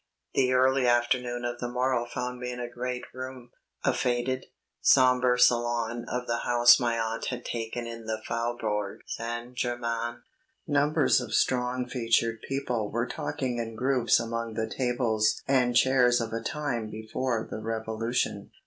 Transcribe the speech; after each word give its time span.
The 0.33 0.51
early 0.51 0.87
afternoon 0.87 1.45
of 1.45 1.59
the 1.59 1.67
morrow 1.67 2.05
found 2.07 2.39
me 2.39 2.51
in 2.51 2.59
a 2.59 2.67
great 2.67 3.03
room 3.13 3.51
a 3.83 3.93
faded, 3.93 4.47
sombre 4.81 5.37
salon 5.39 6.05
of 6.07 6.25
the 6.25 6.39
house 6.39 6.79
my 6.79 6.97
aunt 6.97 7.25
had 7.27 7.45
taken 7.45 7.85
in 7.85 8.05
the 8.05 8.19
Faubourg 8.25 9.01
Saint 9.05 9.53
Germain. 9.53 10.23
Numbers 10.65 11.21
of 11.21 11.35
strong 11.35 11.87
featured 11.87 12.41
people 12.41 12.89
were 12.89 13.05
talking 13.05 13.59
in 13.59 13.75
groups 13.75 14.19
among 14.19 14.55
the 14.55 14.67
tables 14.67 15.39
and 15.47 15.75
chairs 15.75 16.19
of 16.19 16.33
a 16.33 16.41
time 16.41 16.89
before 16.89 17.47
the 17.47 17.59
Revolution. 17.59 18.49